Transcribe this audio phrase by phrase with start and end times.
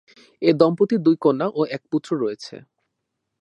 [0.41, 2.55] এ দম্পতির দুই কন্যা ও এক পুত্র রয়েছে।